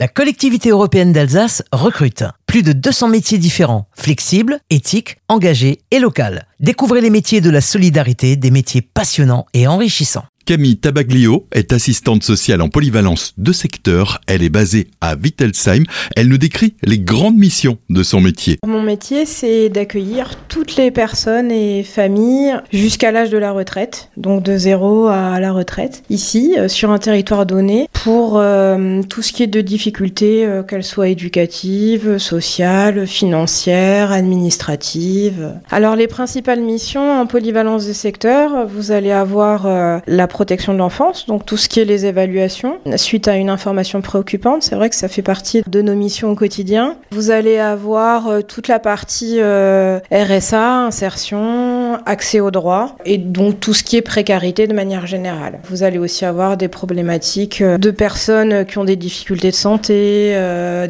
[0.00, 2.24] La collectivité européenne d'Alsace recrute.
[2.46, 6.22] Plus de 200 métiers différents, flexibles, éthiques, engagés et locaux.
[6.58, 10.24] Découvrez les métiers de la solidarité, des métiers passionnants et enrichissants.
[10.50, 14.20] Camille Tabaglio est assistante sociale en polyvalence de secteur.
[14.26, 15.84] Elle est basée à Wittelsheim.
[16.16, 18.58] Elle nous décrit les grandes missions de son métier.
[18.66, 24.42] Mon métier, c'est d'accueillir toutes les personnes et familles jusqu'à l'âge de la retraite, donc
[24.42, 29.32] de zéro à la retraite, ici, euh, sur un territoire donné, pour euh, tout ce
[29.32, 35.52] qui est de difficultés, euh, qu'elles soient éducatives, sociales, financières, administratives.
[35.70, 41.26] Alors les principales missions en polyvalence de secteur, vous allez avoir la protection de l'enfance,
[41.26, 42.78] donc tout ce qui est les évaluations.
[42.96, 46.34] Suite à une information préoccupante, c'est vrai que ça fait partie de nos missions au
[46.34, 46.96] quotidien.
[47.10, 53.60] Vous allez avoir euh, toute la partie euh, RSA, insertion, accès aux droits, et donc
[53.60, 55.60] tout ce qui est précarité de manière générale.
[55.68, 60.36] Vous allez aussi avoir des problématiques euh, de personnes qui ont des difficultés de santé,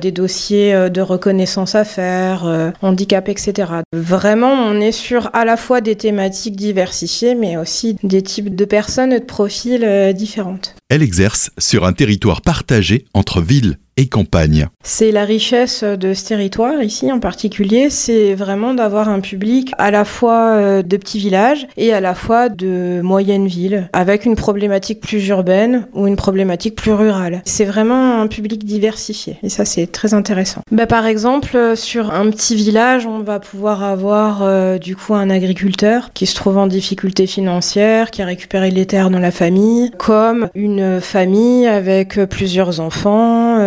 [0.00, 3.72] des dossiers de reconnaissance à faire, handicap, etc.
[3.92, 8.64] Vraiment, on est sur à la fois des thématiques diversifiées, mais aussi des types de
[8.64, 10.74] personnes de profils euh, différentes.
[10.88, 13.76] Elle exerce sur un territoire partagé entre villes
[14.08, 14.66] campagne.
[14.82, 19.90] C'est la richesse de ce territoire ici en particulier, c'est vraiment d'avoir un public à
[19.90, 24.36] la fois euh, de petits villages et à la fois de moyennes villes, avec une
[24.36, 27.42] problématique plus urbaine ou une problématique plus rurale.
[27.44, 30.62] C'est vraiment un public diversifié et ça c'est très intéressant.
[30.70, 35.14] Bah, par exemple, euh, sur un petit village, on va pouvoir avoir euh, du coup
[35.14, 39.30] un agriculteur qui se trouve en difficulté financière, qui a récupéré les terres dans la
[39.30, 43.58] famille, comme une famille avec plusieurs enfants.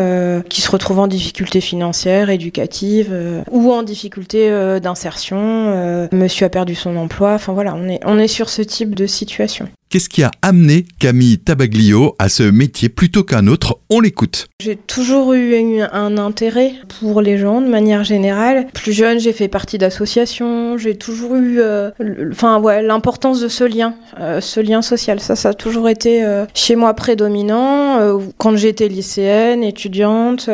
[0.50, 6.08] Qui se retrouvent en difficulté financière, éducative euh, ou en difficulté euh, d'insertion.
[6.12, 7.34] monsieur a perdu son emploi.
[7.34, 9.68] Enfin voilà, on est, on est sur ce type de situation.
[9.94, 13.78] Qu'est-ce qui a amené Camille Tabaglio à ce métier plutôt qu'un autre?
[13.92, 14.48] On l'écoute.
[14.60, 18.66] J'ai toujours eu un intérêt pour les gens de manière générale.
[18.74, 20.80] Plus jeune, j'ai fait partie d'associations.
[20.80, 21.92] J'ai toujours eu, euh,
[22.32, 25.20] enfin ouais, l'importance de ce lien, euh, ce lien social.
[25.20, 28.20] Ça, ça a toujours été euh, chez moi prédominant.
[28.40, 30.50] quand j'étais lycéenne, étudiante,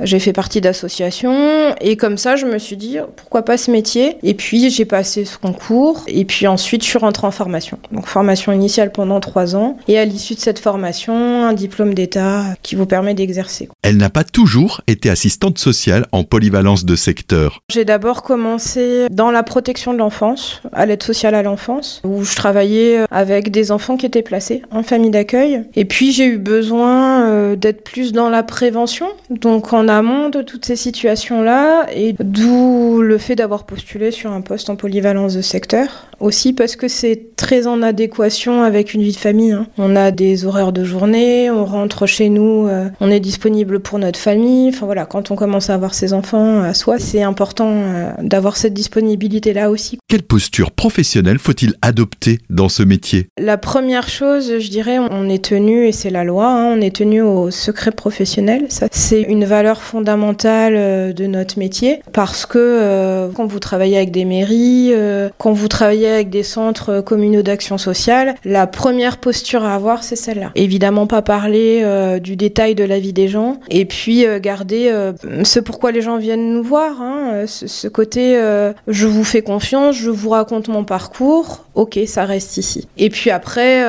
[0.00, 4.16] j'ai fait partie d'associations et comme ça, je me suis dit pourquoi pas ce métier?
[4.22, 7.78] Et puis j'ai passé ce concours et puis ensuite je suis rentrée en formation.
[7.92, 12.44] Donc formation initiale pendant trois ans et à l'issue de cette formation, un diplôme d'État
[12.62, 13.68] qui vous permet d'exercer.
[13.82, 17.60] Elle n'a pas toujours été assistante sociale en polyvalence de secteur.
[17.70, 22.36] J'ai d'abord commencé dans la protection de l'enfance, à l'aide sociale à l'enfance, où je
[22.36, 25.64] travaillais avec des enfants qui étaient placés en famille d'accueil.
[25.74, 30.42] Et puis j'ai eu besoin euh, d'être plus dans la prévention, donc en amont de
[30.42, 35.42] toutes ces situations-là, et d'où le fait d'avoir postulé sur un poste en polyvalence de
[35.42, 36.07] secteur.
[36.20, 39.52] Aussi parce que c'est très en adéquation avec une vie de famille.
[39.52, 39.66] Hein.
[39.78, 44.00] On a des horaires de journée, on rentre chez nous, euh, on est disponible pour
[44.00, 44.70] notre famille.
[44.70, 48.56] Enfin voilà, quand on commence à avoir ses enfants à soi, c'est important euh, d'avoir
[48.56, 49.98] cette disponibilité-là aussi.
[50.08, 53.28] Quelle posture professionnelle faut-il adopter dans ce métier?
[53.38, 56.94] La première chose, je dirais, on est tenu, et c'est la loi, hein, on est
[56.94, 58.66] tenu au secret professionnel.
[58.70, 64.10] Ça, c'est une valeur fondamentale euh, de notre métier parce que quand vous travaillez avec
[64.10, 64.92] des mairies,
[65.38, 70.16] quand vous travaillez avec des centres communaux d'action sociale, la première posture à avoir, c'est
[70.16, 70.50] celle-là.
[70.54, 74.88] Évidemment, pas parler euh, du détail de la vie des gens, et puis euh, garder
[74.90, 75.12] euh,
[75.44, 78.38] ce pourquoi les gens viennent nous voir, hein, ce, côté
[78.86, 82.88] je vous fais confiance, je vous raconte mon parcours, ok, ça reste ici.
[82.96, 83.82] Et puis après,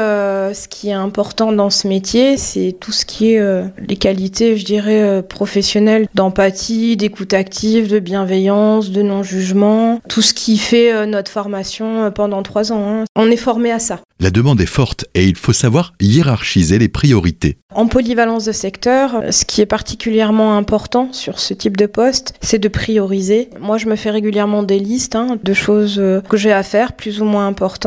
[0.54, 4.64] ce qui est important dans ce métier, c'est tout ce qui est les qualités, je
[4.64, 12.12] dirais, professionnelles, d'empathie, d'écoute active, de bienveillance, de non-jugement, tout ce qui fait notre formation
[12.12, 12.88] pendant trois ans.
[12.88, 13.06] Hein.
[13.16, 14.00] On est formé à ça.
[14.22, 17.58] La demande est forte et il faut savoir hiérarchiser les priorités.
[17.74, 22.60] En polyvalence de secteur, ce qui est particulièrement important sur ce type de poste, c'est
[22.60, 23.50] de prioriser.
[23.62, 26.94] Moi, je me fais régulièrement des listes hein, de choses euh, que j'ai à faire,
[26.94, 27.79] plus ou moins importantes.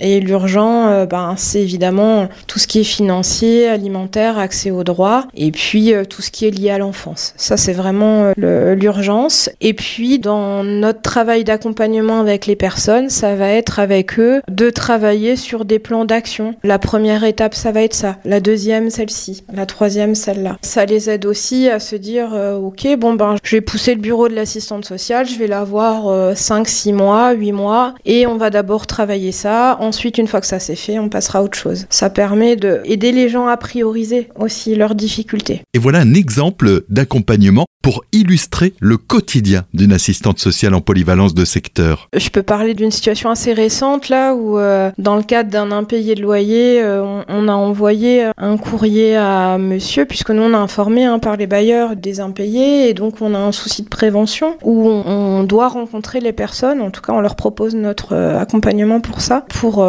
[0.00, 5.26] Et l'urgent, euh, ben, c'est évidemment tout ce qui est financier, alimentaire, accès aux droits,
[5.34, 7.34] et puis euh, tout ce qui est lié à l'enfance.
[7.36, 9.50] Ça, c'est vraiment l'urgence.
[9.60, 14.70] Et puis, dans notre travail d'accompagnement avec les personnes, ça va être avec eux de
[14.70, 16.54] travailler sur des plans d'action.
[16.62, 18.16] La première étape, ça va être ça.
[18.24, 19.44] La deuxième, celle-ci.
[19.52, 20.56] La troisième, celle-là.
[20.62, 24.00] Ça les aide aussi à se dire, euh, ok, bon ben, je vais pousser le
[24.00, 28.50] bureau de l'assistante sociale, je vais l'avoir 5, 6 mois, 8 mois, et on va
[28.50, 29.76] d'abord travailler ça.
[29.80, 31.86] Ensuite, une fois que ça c'est fait, on passera à autre chose.
[31.90, 35.62] Ça permet d'aider les gens à prioriser aussi leurs difficultés.
[35.74, 41.44] Et voilà un exemple d'accompagnement pour illustrer le quotidien d'une assistante sociale en polyvalence de
[41.44, 42.08] secteur.
[42.14, 46.14] Je peux parler d'une situation assez récente là où euh, dans le cadre d'un impayé
[46.14, 51.04] de loyer, euh, on, a envoyé un courrier à monsieur puisque nous on a informé
[51.04, 54.88] hein, par les bailleurs des impayés et donc on a un souci de prévention où
[54.88, 59.20] on, doit rencontrer les personnes, en tout cas on leur propose notre euh, accompagnement pour
[59.20, 59.86] ça, pour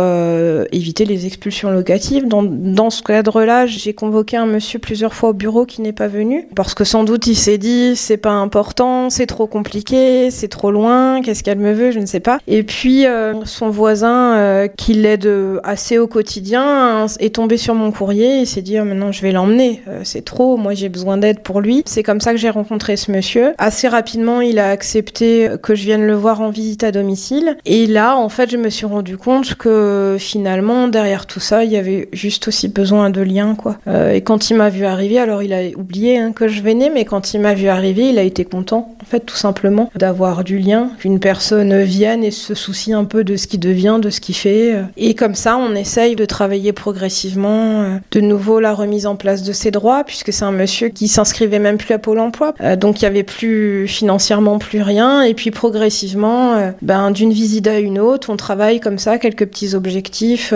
[0.72, 2.28] éviter les expulsions locatives.
[2.28, 6.48] Dans, ce cadre-là, j'ai convoqué un monsieur plusieurs fois au bureau qui n'est pas venu
[6.56, 10.72] parce que sans doute il s'est dit c'est pas important, c'est trop compliqué, c'est trop
[10.72, 12.40] loin, qu'est-ce qu'elle me veut, je ne sais pas.
[12.48, 15.30] Et puis euh, son voisin euh, qui l'aide
[15.64, 19.32] assez au quotidien est tombé sur mon courrier et s'est dit oh, maintenant je vais
[19.32, 21.84] l'emmener, euh, c'est trop, moi j'ai besoin d'aide pour lui.
[21.86, 23.54] C'est comme ça que j'ai rencontré ce monsieur.
[23.58, 27.88] Assez rapidement, il a accepté que je vienne le voir en visite à domicile et
[27.88, 31.78] là en fait, je me suis rendu compte que finalement derrière tout ça, il y
[31.78, 33.78] avait juste aussi besoin de liens quoi.
[34.14, 37.06] et quand il m'a vu arriver, alors il a oublié hein, que je venais mais
[37.06, 40.60] quand il m'a vu arrivé, il a été content, en fait, tout simplement, d'avoir du
[40.60, 44.22] lien, qu'une personne vienne et se soucie un peu de ce qui devient, de ce
[44.22, 44.76] qu'il fait.
[44.98, 47.82] Et comme ça, on essaye de travailler progressivement.
[47.82, 51.08] Euh, de nouveau, la remise en place de ses droits, puisque c'est un monsieur qui
[51.08, 52.54] s'inscrivait même plus à Pôle emploi.
[52.62, 55.24] Euh, donc, il y avait plus financièrement plus rien.
[55.24, 59.46] Et puis, progressivement, euh, ben, d'une visite à une autre, on travaille comme ça, quelques
[59.46, 60.54] petits objectifs.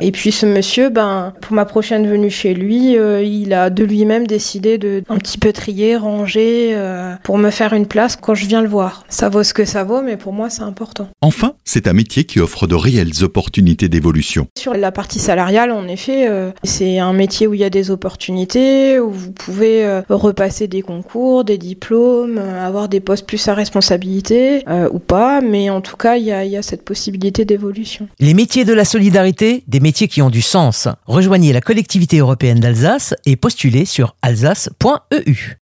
[0.00, 4.26] Et puis, ce monsieur, ben, pour ma prochaine venue chez lui, il a de lui-même
[4.26, 8.46] décidé de un petit peu trier, ranger, euh, pour me faire une place quand je
[8.46, 9.04] viens le voir.
[9.08, 11.08] Ça vaut ce que ça vaut, mais pour moi, c'est important.
[11.20, 14.46] Enfin, c'est un métier qui offre de réelles opportunités d'évolution.
[14.58, 17.90] Sur la partie salariale, en effet, euh, c'est un métier où il y a des
[17.90, 23.54] opportunités, où vous pouvez euh, repasser des concours, des diplômes, avoir des postes plus à
[23.54, 27.87] responsabilité ou pas, mais en tout cas, il y a, y a cette possibilité d'évolution.
[28.18, 30.88] Les métiers de la solidarité, des métiers qui ont du sens.
[31.06, 35.56] Rejoignez la collectivité européenne d'Alsace et postulez sur alsace.eu.